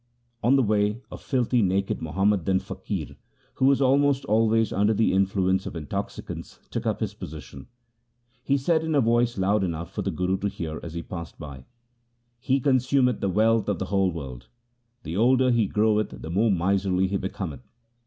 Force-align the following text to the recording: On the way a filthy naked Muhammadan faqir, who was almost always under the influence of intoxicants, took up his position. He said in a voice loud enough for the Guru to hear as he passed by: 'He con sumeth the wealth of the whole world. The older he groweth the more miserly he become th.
On 0.41 0.55
the 0.55 0.63
way 0.63 0.99
a 1.11 1.17
filthy 1.19 1.61
naked 1.61 2.01
Muhammadan 2.01 2.57
faqir, 2.57 3.17
who 3.53 3.65
was 3.65 3.83
almost 3.83 4.25
always 4.25 4.73
under 4.73 4.95
the 4.95 5.13
influence 5.13 5.67
of 5.67 5.75
intoxicants, 5.75 6.59
took 6.71 6.87
up 6.87 7.01
his 7.01 7.13
position. 7.13 7.67
He 8.43 8.57
said 8.57 8.83
in 8.83 8.95
a 8.95 8.99
voice 9.01 9.37
loud 9.37 9.63
enough 9.63 9.91
for 9.93 10.01
the 10.01 10.09
Guru 10.09 10.37
to 10.39 10.49
hear 10.49 10.79
as 10.81 10.95
he 10.95 11.03
passed 11.03 11.37
by: 11.37 11.65
'He 12.39 12.59
con 12.59 12.79
sumeth 12.79 13.19
the 13.19 13.29
wealth 13.29 13.69
of 13.69 13.77
the 13.77 13.85
whole 13.93 14.11
world. 14.11 14.47
The 15.03 15.15
older 15.15 15.51
he 15.51 15.67
groweth 15.67 16.19
the 16.23 16.31
more 16.31 16.49
miserly 16.49 17.05
he 17.05 17.17
become 17.17 17.51
th. 17.51 17.61